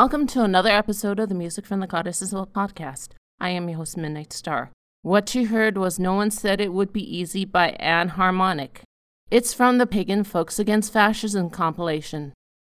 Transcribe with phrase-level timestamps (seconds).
[0.00, 3.08] Welcome to another episode of the Music from the Goddesses podcast.
[3.38, 4.72] I am your host, Midnight Star.
[5.02, 8.80] What you heard was No One Said It Would Be Easy by Anne Harmonic.
[9.30, 12.32] It's from the Pagan Folks Against Fascism compilation.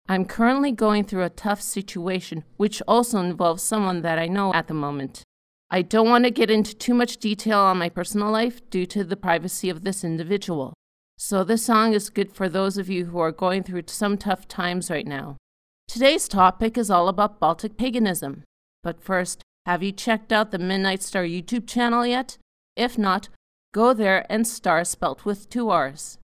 [0.07, 4.67] I'm currently going through a tough situation, which also involves someone that I know at
[4.67, 5.23] the moment.
[5.71, 9.03] I don't want to get into too much detail on my personal life due to
[9.03, 10.75] the privacy of this individual.
[11.17, 14.47] So, this song is good for those of you who are going through some tough
[14.47, 15.37] times right now.
[15.87, 18.43] Today's topic is all about Baltic paganism.
[18.83, 22.37] But first, have you checked out the Midnight Star YouTube channel yet?
[22.75, 23.29] If not,
[23.73, 26.17] go there and star spelt with two R's.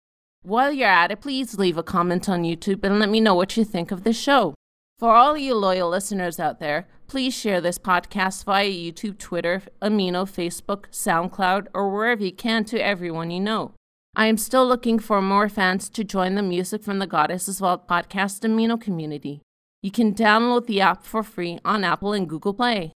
[0.44, 3.56] While you're at it, please leave a comment on YouTube and let me know what
[3.56, 4.56] you think of the show.
[5.00, 10.26] For all you loyal listeners out there, please share this podcast via YouTube, Twitter, Amino,
[10.26, 13.72] Facebook, SoundCloud, or wherever you can to everyone you know.
[14.18, 17.88] I am still looking for more fans to join the Music from the Goddesses Vault
[17.88, 19.42] podcast Amino community.
[19.82, 22.94] You can download the app for free on Apple and Google Play.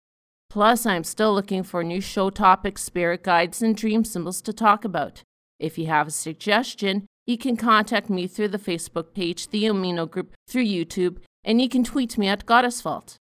[0.52, 4.86] Plus, I'm still looking for new show topics, spirit guides, and dream symbols to talk
[4.86, 5.24] about.
[5.60, 10.10] If you have a suggestion, you can contact me through the Facebook page, the Amino
[10.10, 13.18] Group, through YouTube, and you can tweet me at Goddess Vault.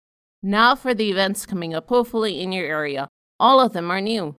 [0.41, 3.09] Now for the events coming up, hopefully in your area.
[3.41, 4.35] All of them are new.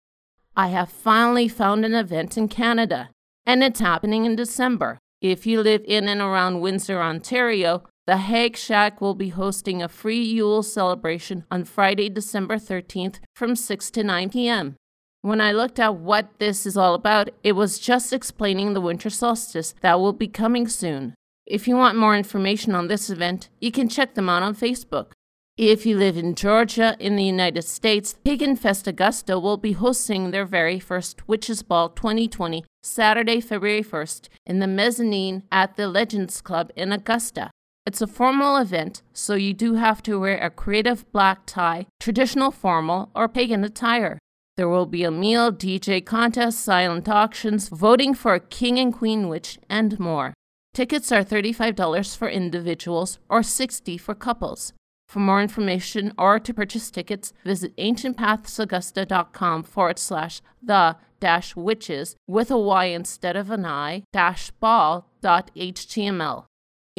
[0.55, 3.11] I have finally found an event in Canada,
[3.45, 4.97] and it's happening in December.
[5.21, 9.87] If you live in and around Windsor, Ontario, the Hag Shack will be hosting a
[9.87, 14.75] free Yule celebration on Friday, December 13th from 6 to 9 p.m.
[15.21, 19.11] When I looked at what this is all about, it was just explaining the winter
[19.11, 21.13] solstice that will be coming soon.
[21.45, 25.11] If you want more information on this event, you can check them out on Facebook.
[25.57, 30.31] If you live in Georgia in the United States, Pagan Fest Augusta will be hosting
[30.31, 36.41] their very first Witches Ball 2020 Saturday, February 1st in the mezzanine at the Legends
[36.41, 37.51] Club in Augusta.
[37.83, 42.51] It's a formal event, so you do have to wear a creative black tie, traditional
[42.51, 44.19] formal, or pagan attire.
[44.55, 49.27] There will be a meal, DJ contest, silent auctions, voting for a king and queen
[49.27, 50.33] witch, and more.
[50.75, 54.73] Tickets are $35 for individuals or 60 for couples.
[55.07, 62.51] For more information or to purchase tickets, visit ancientpathsaugusta.com forward slash the dash witches with
[62.51, 66.45] a Y instead of an I dash ball dot html.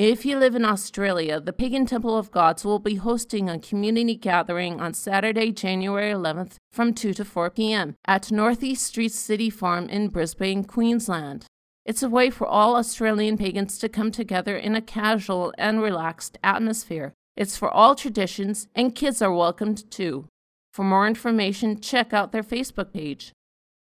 [0.05, 4.17] If you live in Australia, the Pagan Temple of Gods will be hosting a community
[4.17, 7.95] gathering on Saturday, January 11th from 2 to 4 p.m.
[8.05, 11.47] at Northey Street City Farm in Brisbane, Queensland.
[11.87, 16.37] It's a way for all Australian pagans to come together in a casual and relaxed
[16.43, 20.27] atmosphere it's for all traditions, and kids are welcomed too.
[20.73, 23.31] For more information, check out their Facebook page.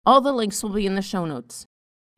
[0.06, 1.66] All the links will be in the show notes.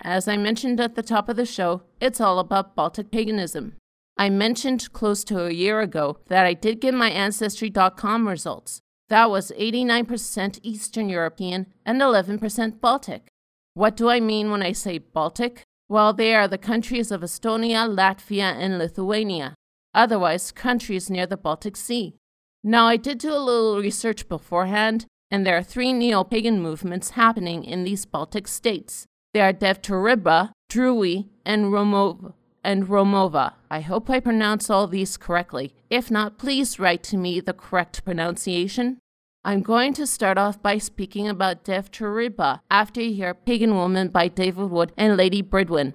[0.02, 3.76] As I mentioned at the top of the show, it's all about Baltic paganism.
[4.16, 8.80] I mentioned close to a year ago that I did get my Ancestry.com results.
[9.08, 13.28] That was 89% Eastern European and 11% Baltic.
[13.74, 15.62] What do I mean when I say Baltic?
[15.88, 19.54] Well, they are the countries of Estonia, Latvia, and Lithuania
[19.94, 22.16] otherwise countries near the Baltic Sea.
[22.62, 27.10] Now, I did do a little research beforehand, and there are three neo pagan movements
[27.10, 29.06] happening in these Baltic states.
[29.32, 32.34] They are Dievturiba, Druwi, and Romuva.
[32.64, 33.52] And Romuva.
[33.70, 35.74] I hope I pronounce all these correctly.
[35.90, 38.98] If not, please write to me the correct pronunciation.
[39.44, 44.28] I'm going to start off by speaking about Dievturiba after you hear Pagan Woman by
[44.28, 45.92] David Wood and Lady Bridwen.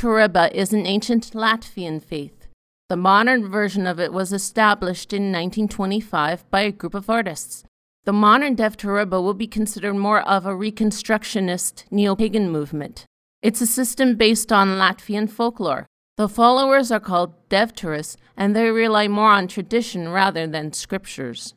[0.00, 2.46] Dievturiba is an ancient Latvian faith.
[2.88, 7.64] The modern version of it was established in 1925 by a group of artists.
[8.04, 13.04] The modern Dievturiba will be considered more of a reconstructionist neo pagan movement.
[13.42, 15.84] It's a system based on Latvian folklore.
[16.16, 21.52] The followers are called Devturas, and they rely more on tradition rather than scriptures.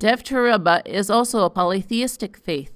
[0.00, 2.71] Dievturiba is also a polytheistic faith.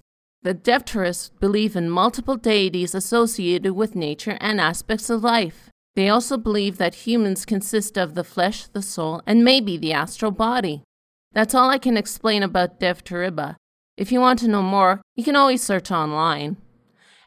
[0.47, 5.71] The Devturas believe in multiple deities associated with nature and aspects of life.
[5.97, 10.31] They also believe that humans consist of the flesh, the soul, and maybe the astral
[10.31, 10.85] body.
[11.33, 13.57] That's all I can explain about Dievturiba.
[13.97, 16.59] If you want to know more, you can always search online.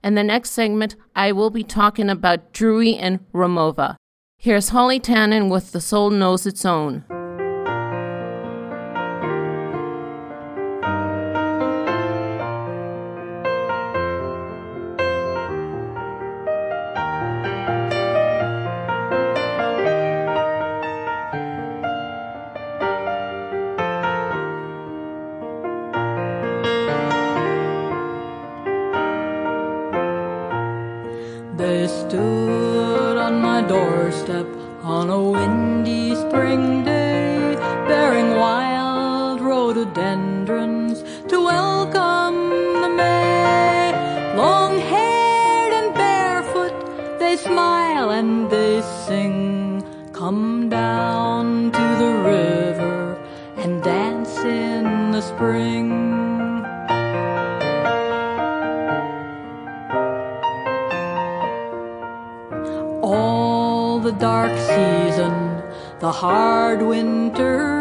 [0.02, 3.98] In the next segment, I will be talking about Druwi and Romuva.
[4.38, 7.04] Here's Holly Tannen with The Soul Knows Its Own.
[49.10, 53.20] Come down to the river
[53.58, 55.90] and dance in the spring.
[63.02, 65.64] all the dark season,
[66.00, 67.79] the hard winter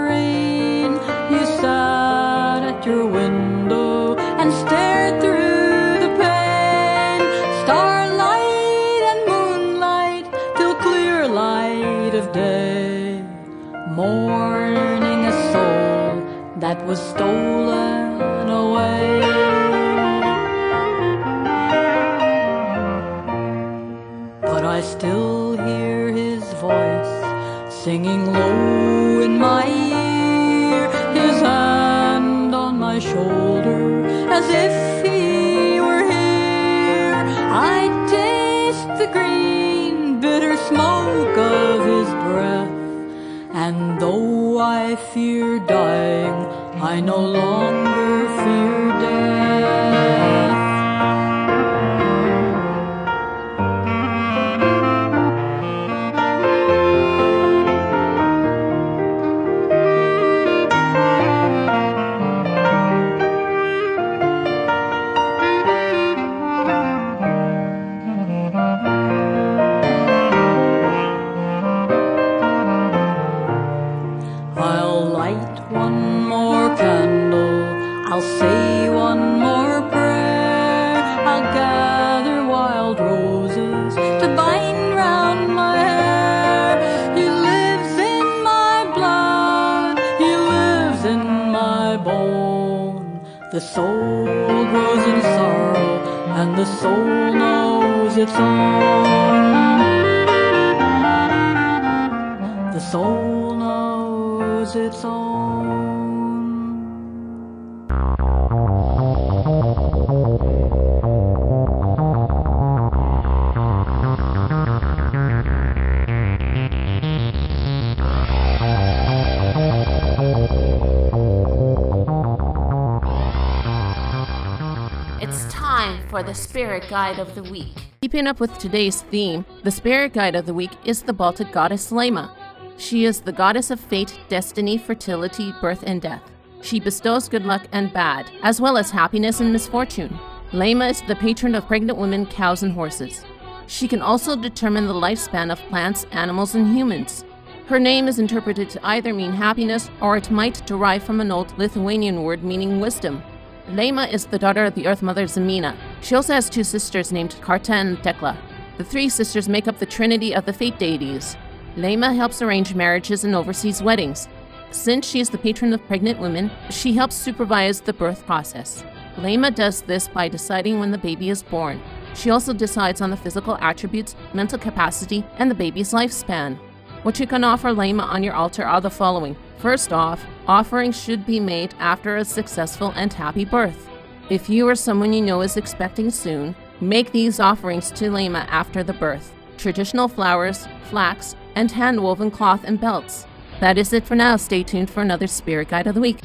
[126.28, 127.72] the Spirit Guide of the Week.
[128.02, 131.90] Keeping up with today's theme, the Spirit Guide of the Week is the Baltic goddess
[131.90, 132.30] Laima.
[132.76, 136.20] She is the goddess of fate, destiny, fertility, birth, and death.
[136.60, 140.18] She bestows good luck and bad, as well as happiness and misfortune.
[140.52, 143.24] Laima is the patron of pregnant women, cows, and horses.
[143.66, 147.24] She can also determine the lifespan of plants, animals, and humans.
[147.68, 151.56] Her name is interpreted to either mean happiness or it might derive from an old
[151.56, 153.22] Lithuanian word meaning wisdom.
[153.68, 155.76] Laima is the daughter of the Earth Mother Zemyna.
[156.00, 158.34] She also has two sisters named Karta and Dekla.
[158.78, 161.36] The three sisters make up the trinity of the fate deities.
[161.76, 164.26] Laima helps arrange marriages and oversees weddings.
[164.70, 168.84] Since she is the patron of pregnant women, she helps supervise the birth process.
[169.16, 171.82] Laima does this by deciding when the baby is born.
[172.14, 176.56] She also decides on the physical attributes, mental capacity, and the baby's lifespan.
[177.02, 179.36] What you can offer Laima on your altar are the following.
[179.58, 183.88] First off, offerings should be made after a successful and happy birth.
[184.30, 188.84] If you or someone you know is expecting soon, make these offerings to Laima after
[188.84, 189.34] the birth.
[189.56, 193.26] Traditional flowers, flax, and hand woven cloth and belts.
[193.58, 194.36] That is it for now.
[194.36, 196.20] Stay tuned for another Spirit Guide of the Week.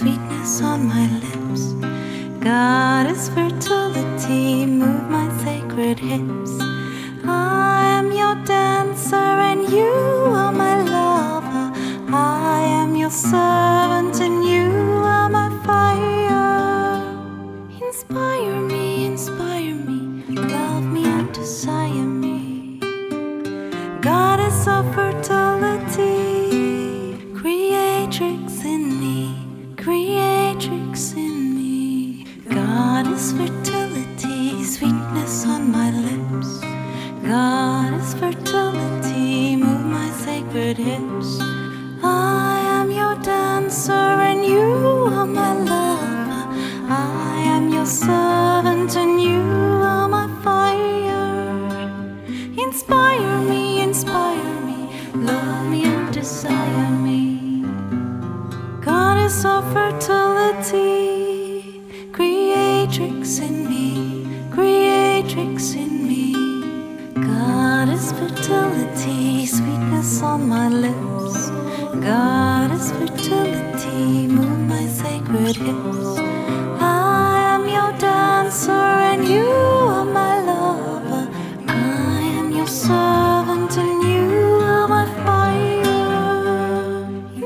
[0.00, 1.72] Sweetness on my lips.
[2.42, 6.52] God is fertility, move my sacred hips.
[7.24, 7.59] I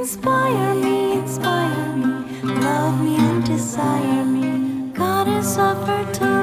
[0.04, 4.92] Inspire me, inspire me, love me and desire me.
[4.92, 6.33] Goddess of fertility,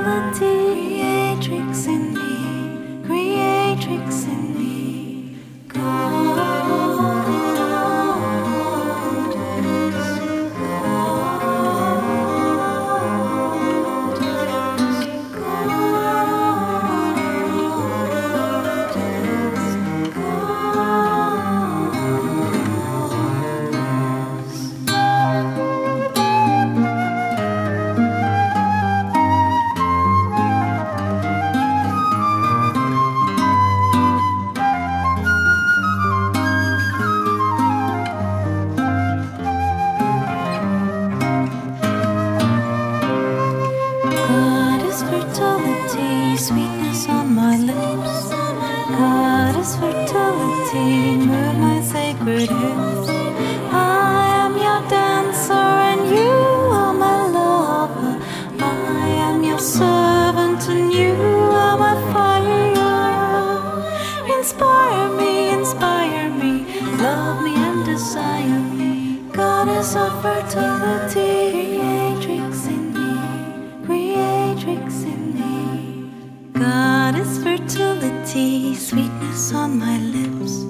[78.32, 80.64] fertility, sweetness on my lips.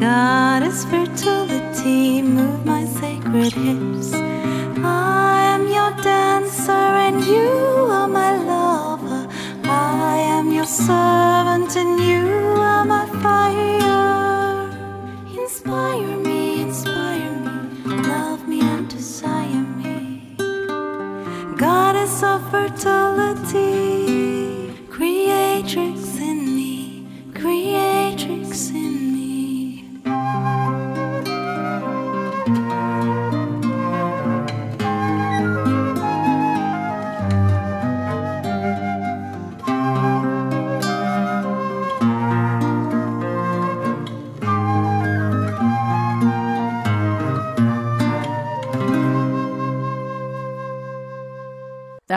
[0.00, 4.14] Goddess fertility, move my sacred hips.
[4.14, 5.15] I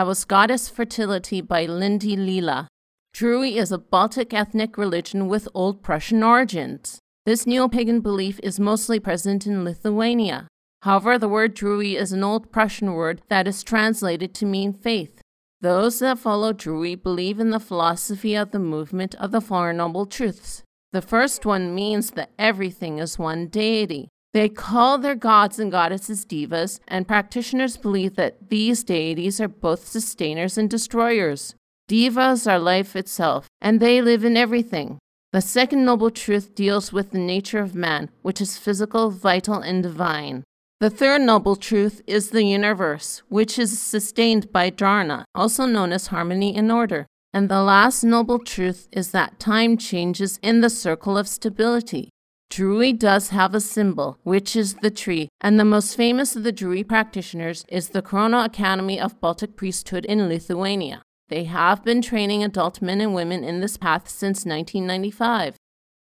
[0.09, 2.67] was Goddess Fertility by Lindie Lila.
[3.15, 6.97] Druwi is a Baltic ethnic religion with Old Prussian origins.
[7.27, 10.47] This neo pagan belief is mostly present in Lithuania.
[10.81, 15.21] However, the word Druwi is an Old Prussian word that is translated to mean faith.
[15.61, 20.07] Those that follow Druwi believe in the philosophy of the movement of the Four Noble
[20.07, 20.63] Truths.
[20.91, 24.09] The first one means that everything is one deity.
[24.31, 29.87] They call their gods and goddesses divas, and practitioners believe that these deities are both
[29.87, 31.55] sustainers and destroyers.
[31.89, 34.99] Divas are life itself, and they live in everything.
[35.33, 39.81] The second noble truth deals with the nature of man, which is physical, vital, and
[39.81, 40.43] divine.
[40.79, 46.07] The third noble truth is the universe, which is sustained by dharana, also known as
[46.07, 47.07] harmony and order.
[47.33, 52.09] And the last noble truth is that time changes in the circle of stability.
[52.49, 56.51] Druwi does have a symbol, which is the tree, and the most famous of the
[56.51, 61.03] Druwi practitioners is the Krono Academy of Baltic Priesthood in Lithuania.
[61.29, 65.57] They have been training adult men and women in this path since 1995.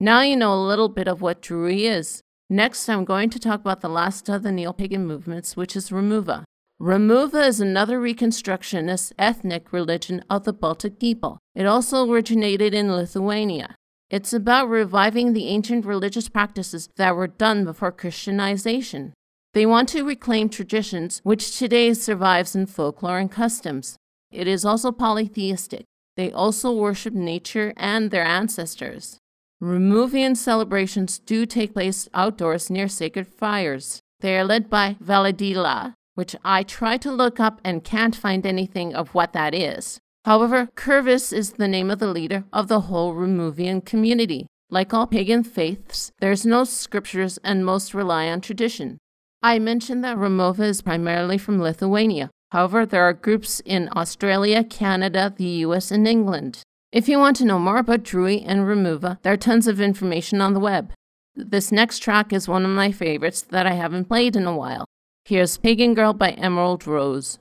[0.01, 2.21] Now you know a little bit of what Druwi is.
[2.49, 5.91] Next, I'm going to talk about the last of the neo pagan movements, which is
[5.91, 6.43] Romuva.
[6.82, 11.39] Romuva is another Reconstructionist ethnic religion of the Baltic people.
[11.56, 13.75] It also originated in Lithuania.
[14.13, 19.12] It's about reviving the ancient religious practices that were done before Christianization.
[19.56, 23.97] They want to reclaim traditions which today survives in folklore and customs.
[24.32, 25.86] It is also polytheistic.
[26.15, 29.17] They also worship nature and their ancestors.
[29.60, 33.99] Romuvian celebrations do take place outdoors near sacred fires.
[34.19, 38.93] They are led by Valadila, which I try to look up and can't find anything
[38.93, 39.99] of what that is.
[40.25, 44.47] However, Krivis is the name of the leader of the whole Romuvian community.
[44.69, 48.97] Like all pagan faiths, there's no scriptures and most rely on tradition.
[49.41, 52.29] I mentioned that Romuva is primarily from Lithuania.
[52.51, 56.62] However, there are groups in Australia, Canada, the US, and England.
[56.93, 60.39] If you want to know more about Druwi and Romuva, there are tons of information
[60.39, 60.93] on the web.
[61.36, 64.86] This next track is one of my favorites that I haven't played in a while.
[65.25, 67.39] Here's Pagan Girl by Emerald Rose.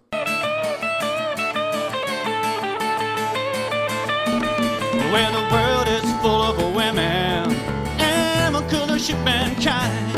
[5.13, 7.53] Where the world is full of women
[8.01, 10.17] and a color ship mankind.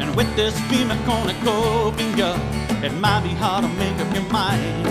[0.00, 2.38] And with this female cornucopia,
[2.84, 4.86] it might be hard to make up your mind.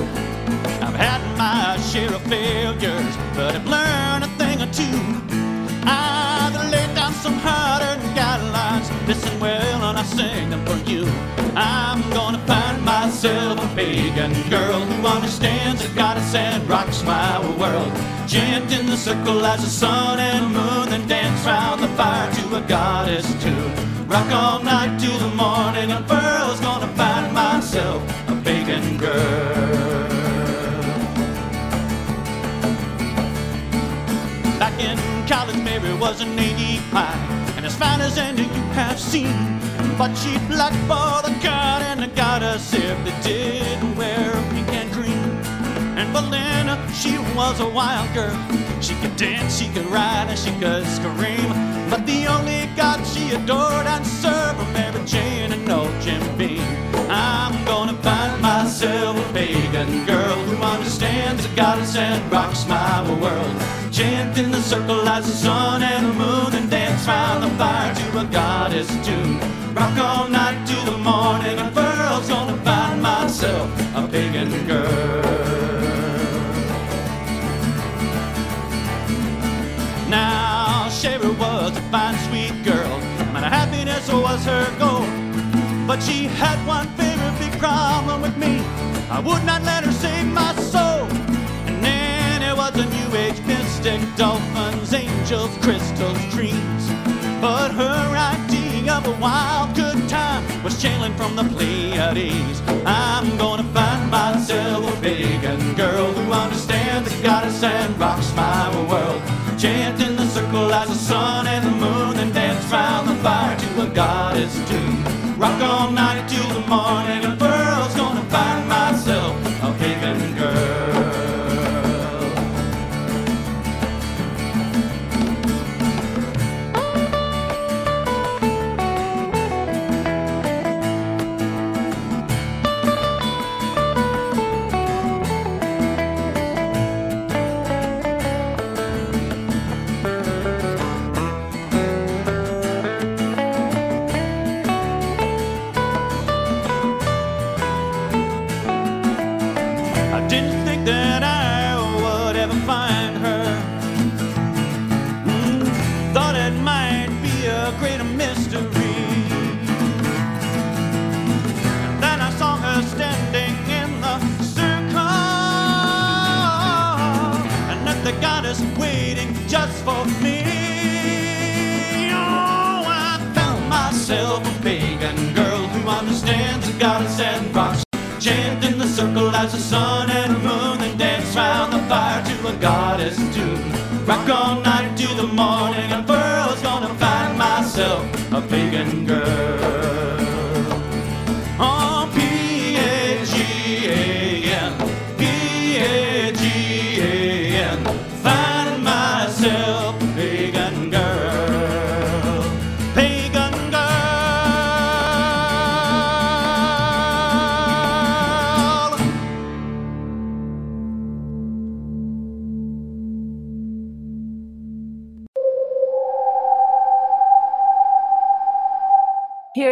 [0.83, 4.99] I've had my share of failures, but I've learned a thing or two.
[5.87, 8.87] I've laid down some hard-earned guidelines.
[9.07, 11.05] Listen well, and I sing them for you.
[11.55, 12.64] I'm gonna find
[13.25, 17.91] myself a pagan girl who understands the goddess and rocks my world.
[18.27, 22.55] Chant in the circle as the sun and moon, then dance round the fire to
[22.55, 24.07] a goddess tune.
[24.07, 30.09] Rock all night till the morning, and girl's gonna find myself a pagan girl.
[34.59, 39.35] Back in college, Mary was an 85, and as fine as any you have seen.
[39.97, 41.54] But she blackballed the god
[42.05, 45.29] and the goddess if they didn't wear pink and green.
[45.97, 48.37] And Belinda, she was a wild girl.
[48.81, 51.49] She could dance, she could ride, and she could scream.
[51.89, 56.61] But the only god she adored and served were Mary Jane and no Jim Beam.
[57.09, 63.55] I'm gonna find myself a pagan girl who understands the goddess and rocks my world.
[63.91, 67.95] Chant in the circle as the sun and the moon and dance round the fire
[67.95, 69.39] to a goddess tune.
[69.73, 71.73] Rock all night to the morning and
[72.15, 74.89] Pearl's gonna find myself a pagan girl.
[80.07, 82.93] Now, Sherry was a fine, sweet girl,
[83.35, 85.05] and happiness was her goal.
[85.85, 88.63] But she had one very big problem with me.
[89.09, 91.03] I would not let her save my soul.
[91.67, 96.83] And then there was a new age mystic, dolphins, angels, crystals, dreams.
[97.41, 100.34] But her idea of a wild good time
[100.65, 102.59] was channeling from the Pleiades.
[102.87, 109.21] I'm gonna find myself a pagan girl who understands the goddess and rocks my world.
[109.59, 113.55] Chant in the circle as the sun and the moon, and dance round the fire
[113.59, 115.03] to a goddess tune.
[115.37, 117.37] Rock all night till the morning,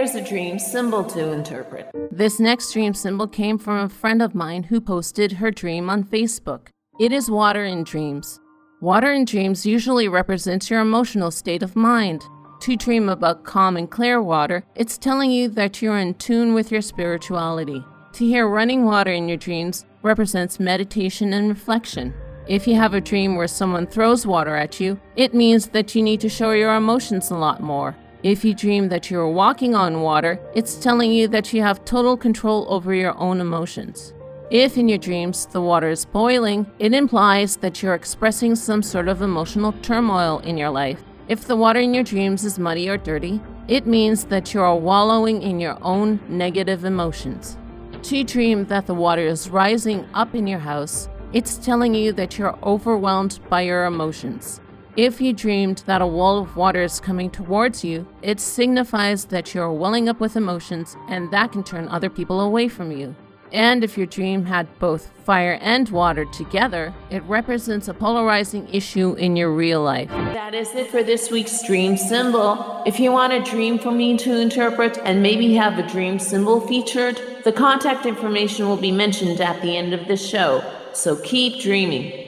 [0.03, 1.89] Here's a dream symbol to interpret.
[2.11, 6.03] This next dream symbol came from a friend of mine who posted her dream on
[6.03, 6.67] Facebook.
[6.99, 8.41] It is water in dreams.
[8.81, 12.21] Water in dreams usually represents your emotional state of mind.
[12.63, 16.69] To dream about calm and clear water, it's telling you that you're in tune with
[16.69, 17.81] your spirituality.
[18.11, 22.13] To hear running water in your dreams represents meditation and reflection.
[22.45, 26.03] If you have a dream where someone throws water at you, it means that you
[26.03, 27.95] need to show your emotions a lot more.
[28.23, 32.15] If you dream that you're walking on water, it's telling you that you have total
[32.15, 34.13] control over your own emotions.
[34.49, 39.09] If in your dreams the water is boiling, it implies that you're expressing some sort
[39.09, 41.03] of emotional turmoil in your life.
[41.27, 44.77] If the water in your dreams is muddy or dirty, it means that you are
[44.77, 47.57] wallowing in your own negative emotions.
[48.03, 52.37] To dream that the water is rising up in your house, it's telling you that
[52.37, 54.61] you're overwhelmed by your emotions.
[54.95, 59.51] If you dreamed that a wall of water is coming towards you, it signifies that
[59.55, 63.15] you're welling up with emotions and that can turn other people away from you.
[63.51, 69.15] And if your dream had both fire and water together, it represents a polarizing issue
[69.15, 70.09] in your real life.
[70.09, 72.83] That is it for this week's dream symbol.
[72.85, 76.61] If you want a dream for me to interpret and maybe have a dream symbol
[76.61, 80.63] featured, the contact information will be mentioned at the end of the show.
[80.93, 82.22] So keep dreaming.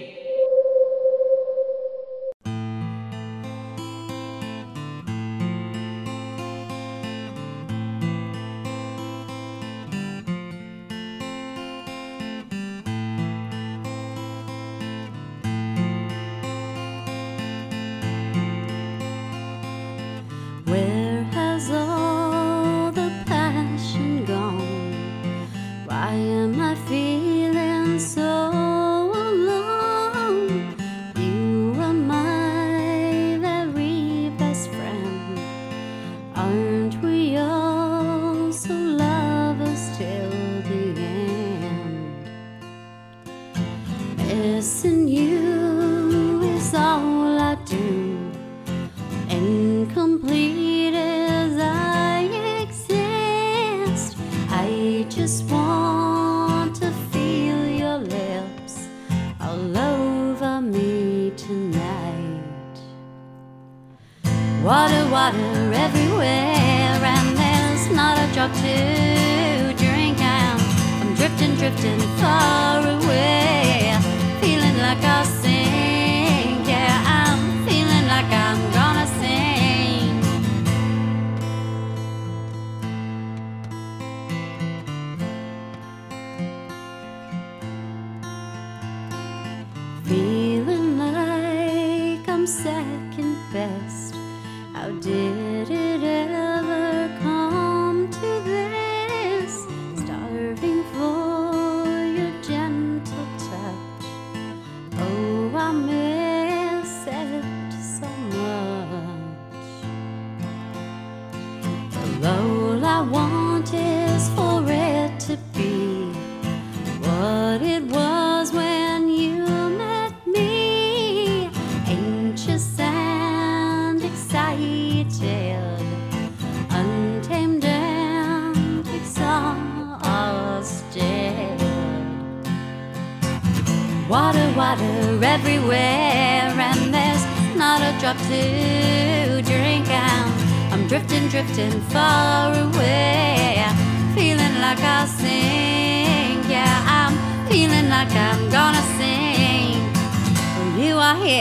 [71.76, 72.35] Drifting far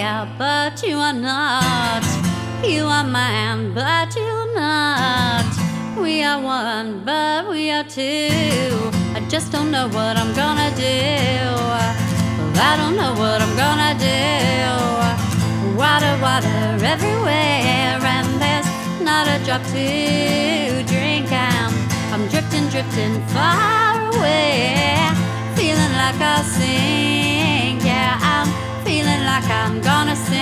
[0.04, 2.04] You but you are not.
[2.62, 5.46] You are mine, but you're not.
[5.98, 8.68] We are one, but we are two.
[9.16, 11.06] I just don't know what I'm gonna do.
[12.68, 14.20] I don't know what I'm gonna do.
[15.82, 18.68] Water, water everywhere, and there's
[19.00, 21.32] not a drop to drink.
[21.32, 21.72] I'm,
[22.12, 25.08] I'm drifting, drifting far away,
[25.56, 27.43] feeling like I'll sing.
[29.74, 30.33] I'm gonna say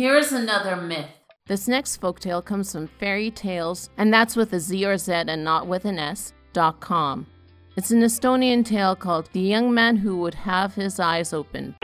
[0.00, 1.10] Here's another myth.
[1.46, 5.44] This next folktale comes from Fairy Tales, and that's with a Z or Z and
[5.44, 7.26] not with an S, dot com.
[7.76, 11.76] It's an Estonian tale called The Young Man Who Would Have His Eyes Open.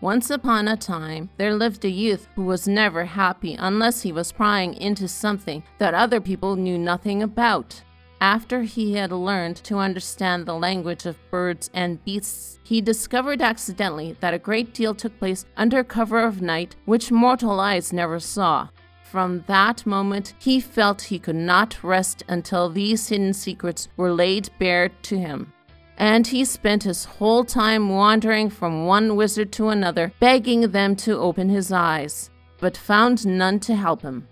[0.00, 4.32] Once upon a time, there lived a youth who was never happy unless he was
[4.32, 7.80] prying into something that other people knew nothing about.
[8.22, 14.16] After he had learned to understand the language of birds and beasts, he discovered accidentally
[14.20, 18.68] that a great deal took place under cover of night which mortal eyes never saw.
[19.02, 24.50] From that moment, he felt he could not rest until these hidden secrets were laid
[24.60, 25.52] bare to him.
[25.98, 31.18] And he spent his whole time wandering from one wizard to another, begging them to
[31.18, 32.30] open his eyes,
[32.60, 34.28] but found none to help him.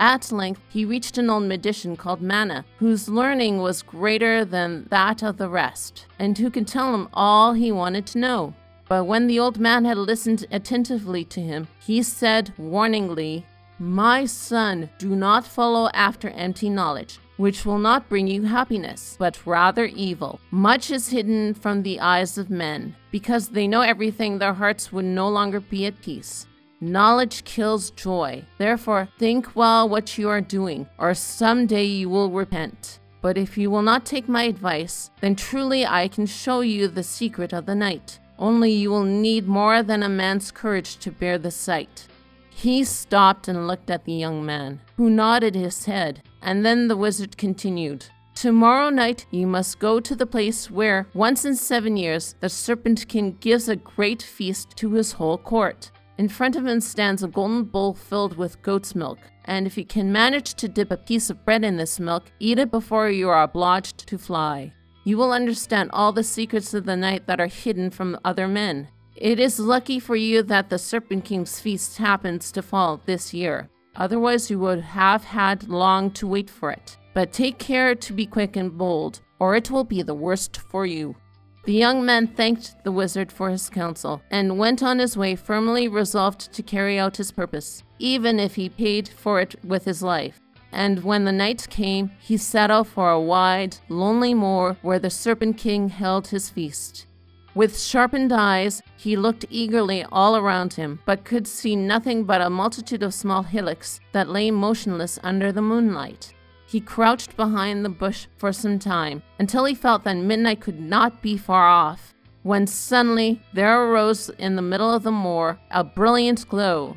[0.00, 5.22] At length, he reached an old magician called Mana, whose learning was greater than that
[5.22, 8.54] of the rest, and who could tell him all he wanted to know.
[8.88, 13.44] But when the old man had listened attentively to him, he said warningly,
[13.78, 19.46] My son, do not follow after empty knowledge, which will not bring you happiness, but
[19.46, 20.40] rather evil.
[20.50, 25.04] Much is hidden from the eyes of men, because they know everything, their hearts would
[25.04, 26.46] no longer be at peace.
[26.82, 28.42] Knowledge kills joy.
[28.56, 33.00] Therefore, think well what you are doing, or someday you will repent.
[33.20, 37.02] But if you will not take my advice, then truly I can show you the
[37.02, 38.18] secret of the night.
[38.38, 42.06] Only you will need more than a man's courage to bear the sight.
[42.48, 46.96] He stopped and looked at the young man, who nodded his head, and then the
[46.96, 48.06] wizard continued.
[48.34, 53.06] Tomorrow night you must go to the place where, once in seven years, the Serpent
[53.06, 55.90] King gives a great feast to his whole court.
[56.20, 59.86] In front of him stands a golden bowl filled with goat's milk, and if you
[59.86, 63.30] can manage to dip a piece of bread in this milk, eat it before you
[63.30, 64.74] are obliged to fly.
[65.04, 68.88] You will understand all the secrets of the night that are hidden from other men.
[69.16, 73.70] It is lucky for you that the Serpent King's feast happens to fall this year.
[73.96, 76.98] Otherwise, you would have had long to wait for it.
[77.14, 80.84] But take care to be quick and bold, or it will be the worst for
[80.84, 81.16] you.
[81.64, 85.88] The young man thanked the wizard for his counsel and went on his way firmly
[85.88, 90.40] resolved to carry out his purpose, even if he paid for it with his life.
[90.72, 95.10] And when the night came, he set out for a wide, lonely moor where the
[95.10, 97.06] Serpent King held his feast.
[97.54, 102.48] With sharpened eyes, he looked eagerly all around him, but could see nothing but a
[102.48, 106.32] multitude of small hillocks that lay motionless under the moonlight.
[106.70, 111.20] He crouched behind the bush for some time until he felt that midnight could not
[111.20, 116.48] be far off, when suddenly there arose in the middle of the moor a brilliant
[116.48, 116.96] glow,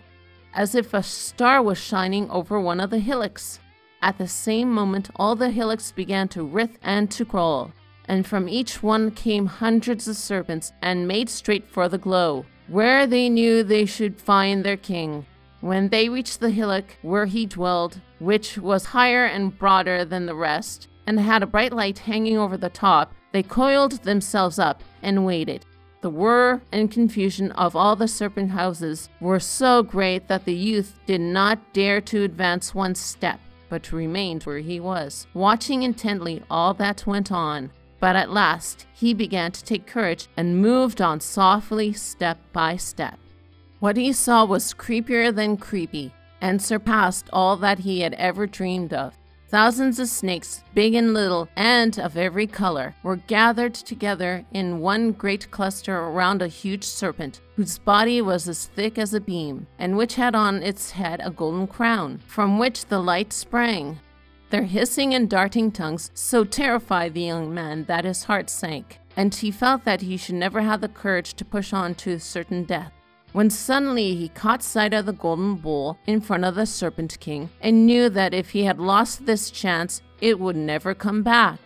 [0.54, 3.60] as if a star was shining over one of the hillocks.
[4.00, 7.72] At the same moment, all the hillocks began to writhe and to crawl,
[8.08, 13.08] and from each one came hundreds of serpents and made straight for the glow, where
[13.08, 15.26] they knew they should find their king.
[15.64, 20.36] When they reached the hillock where he dwelled, which was higher and broader than the
[20.36, 25.26] rest, and had a bright light hanging over the top, they coiled themselves up and
[25.26, 25.66] waited.
[26.02, 31.00] The whir and confusion of all the serpent houses were so great that the youth
[31.06, 33.40] did not dare to advance one step,
[33.70, 37.72] but remained where he was, watching intently all that went on.
[38.02, 43.18] But at last he began to take courage and moved on softly, step by step.
[43.84, 48.94] What he saw was creepier than creepy and surpassed all that he had ever dreamed
[48.94, 49.18] of.
[49.50, 55.12] Thousands of snakes, big and little, and of every color, were gathered together in one
[55.12, 59.98] great cluster around a huge serpent, whose body was as thick as a beam, and
[59.98, 64.00] which had on its head a golden crown, from which the light sprang.
[64.50, 69.36] Their hissing and darting tongues so terrified the young man that his heart sank, and
[69.36, 72.94] he felt that he should never have the courage to push on to certain death
[73.34, 77.50] when suddenly he caught sight of the golden bowl in front of the Serpent King
[77.62, 81.60] and knew that if he had lost this chance, it would never come back.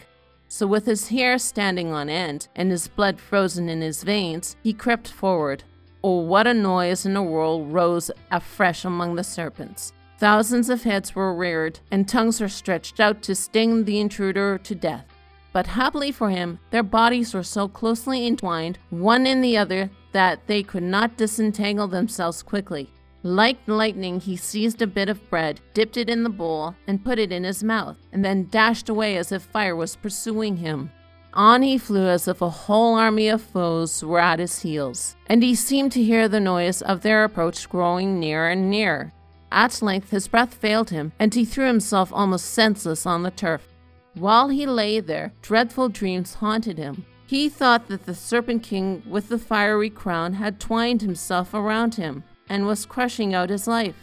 [0.47, 4.72] So, with his hair standing on end and his blood frozen in his veins, he
[4.72, 5.63] crept forward.
[6.03, 9.91] Oh, what a noise and a whirl rose afresh among the serpents.
[10.20, 14.74] Thousands of heads were reared, and tongues were stretched out to sting the intruder to
[14.74, 15.05] death.
[15.51, 20.47] But happily for him, their bodies were so closely entwined, one in the other, that
[20.47, 22.89] they could not disentangle themselves quickly.
[23.22, 27.20] Like lightning, he seized a bit of bread, dipped it in the bowl, and put
[27.20, 30.89] it in his mouth, and then dashed away as if fire was pursuing him.
[31.36, 35.43] On he flew as if a whole army of foes were at his heels, and
[35.43, 39.13] he seemed to hear the noise of their approach growing nearer and nearer.
[39.51, 43.68] At length his breath failed him, and he threw himself almost senseless on the turf.
[44.15, 47.05] While he lay there, dreadful dreams haunted him.
[47.28, 52.23] He thought that the Serpent King with the fiery crown had twined himself around him
[52.47, 53.95] and was crushing out his life.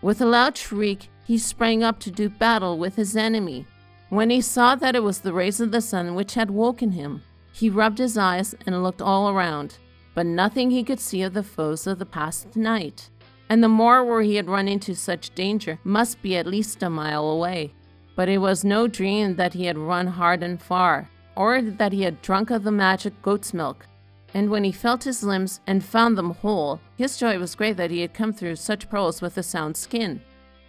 [0.00, 3.66] With a loud shriek, he sprang up to do battle with his enemy.
[4.10, 7.22] When he saw that it was the rays of the sun which had woken him,
[7.52, 9.78] he rubbed his eyes and looked all around,
[10.14, 13.10] but nothing he could see of the foes of the past night.
[13.50, 16.88] And the moor where he had run into such danger must be at least a
[16.88, 17.74] mile away.
[18.14, 22.02] But it was no dream that he had run hard and far, or that he
[22.02, 23.86] had drunk of the magic goat's milk.
[24.34, 27.92] And when he felt his limbs and found them whole, his joy was great that
[27.92, 30.20] he had come through such perils with a sound skin.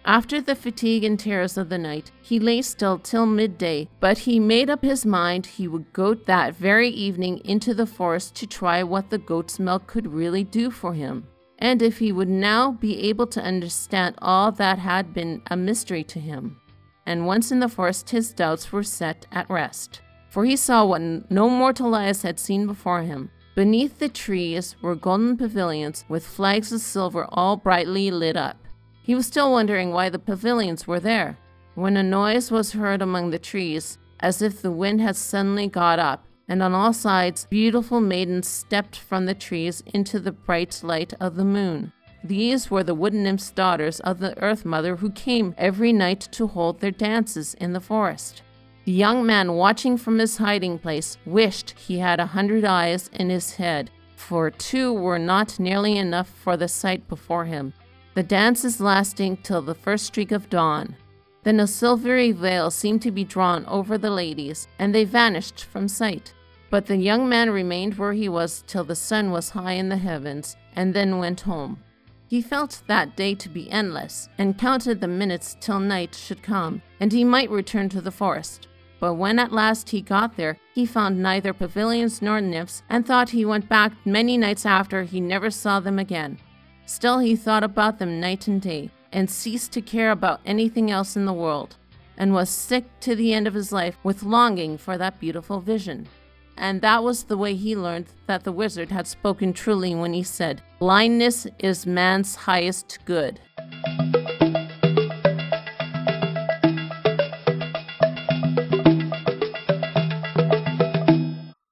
[0.04, 4.38] After the fatigue and terrors of the night, he lay still till midday, but he
[4.38, 8.82] made up his mind he would go that very evening into the forest to try
[8.82, 11.26] what the goat's milk could really do for him,
[11.58, 16.04] and if he would now be able to understand all that had been a mystery
[16.04, 16.58] to him.
[17.04, 20.00] And once in the forest, his doubts were set at rest
[20.30, 23.30] for he saw what no mortal eyes had seen before him.
[23.54, 28.56] Beneath the trees were golden pavilions with flags of silver all brightly lit up.
[29.02, 31.36] He was still wondering why the pavilions were there,
[31.74, 35.98] when a noise was heard among the trees, as if the wind had suddenly got
[35.98, 41.12] up, and on all sides beautiful maidens stepped from the trees into the bright light
[41.20, 41.92] of the moon.
[42.22, 46.46] These were the wood nymphs' daughters of the Earth Mother who came every night to
[46.46, 48.42] hold their dances in the forest.
[48.84, 53.28] The young man, watching from his hiding place, wished he had a hundred eyes in
[53.28, 57.74] his head, for two were not nearly enough for the sight before him.
[58.14, 60.96] The dances lasting till the first streak of dawn.
[61.42, 65.86] Then a silvery veil seemed to be drawn over the ladies, and they vanished from
[65.86, 66.34] sight.
[66.70, 69.96] But the young man remained where he was till the sun was high in the
[69.96, 71.82] heavens, and then went home.
[72.28, 76.80] He felt that day to be endless, and counted the minutes till night should come,
[77.00, 78.68] and he might return to the forest.
[79.00, 83.30] But when at last he got there, he found neither pavilions nor nymphs, and thought
[83.30, 86.38] he went back many nights after he never saw them again.
[86.84, 91.16] Still, he thought about them night and day, and ceased to care about anything else
[91.16, 91.76] in the world,
[92.18, 96.06] and was sick to the end of his life with longing for that beautiful vision.
[96.58, 100.22] And that was the way he learned that the wizard had spoken truly when he
[100.22, 103.40] said, Blindness is man's highest good.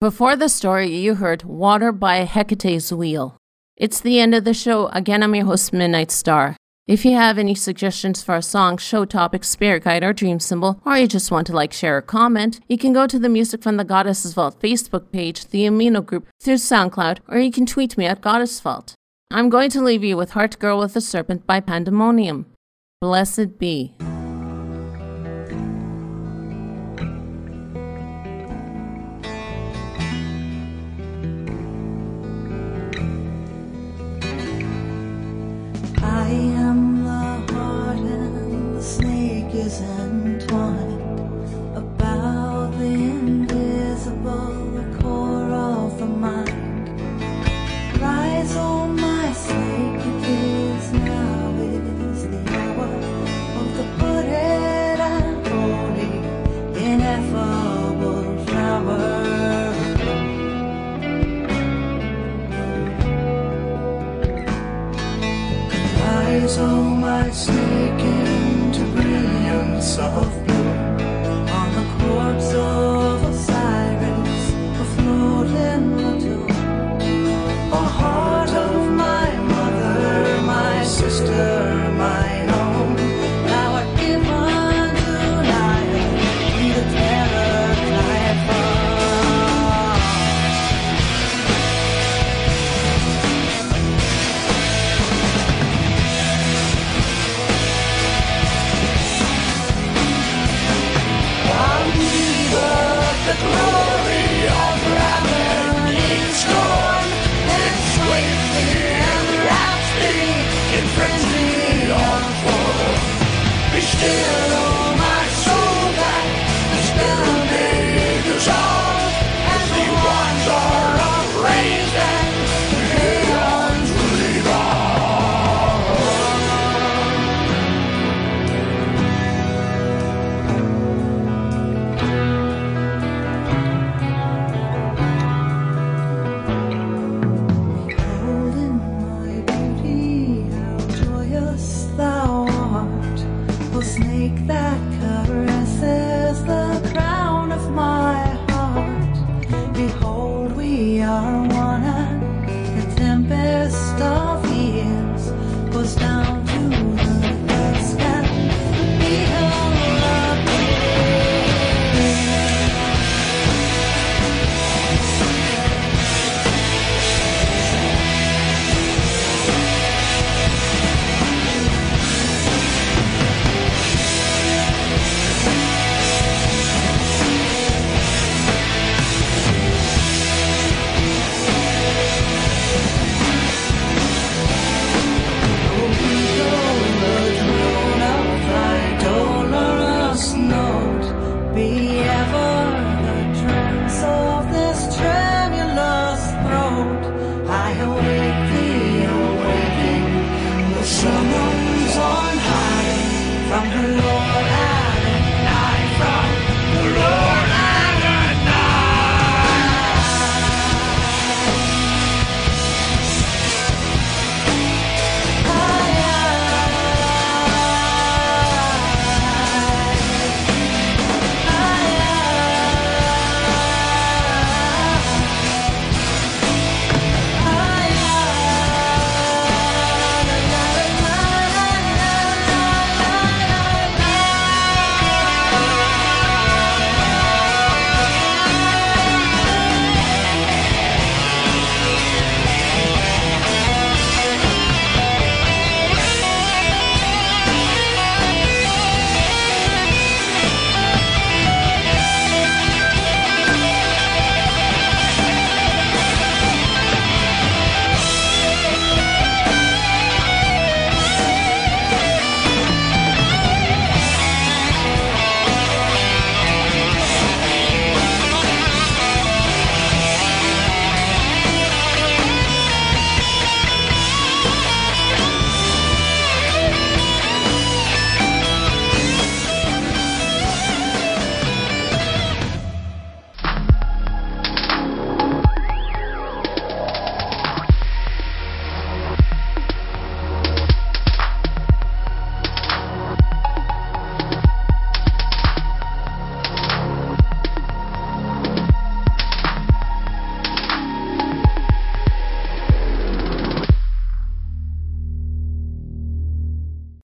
[0.08, 3.36] Before the story, you heard Water by Hecate's Wheel.
[3.76, 4.86] It's the end of the show.
[4.86, 6.56] Again, I'm your host, Midnight Star.
[6.86, 10.80] If you have any suggestions for a song, show topic, spirit guide, or dream symbol,
[10.86, 13.62] or you just want to like, share, or comment, you can go to the Music
[13.62, 17.98] from the Goddesses Vault Facebook page, the Amino group, through SoundCloud, or you can tweet
[17.98, 18.94] me at Goddess Vault.
[19.30, 22.46] I'm going to leave you with Heart Girl with a Serpent by Pandaemonaeon.
[23.02, 23.94] Blessed be.
[67.20, 67.87] Oh my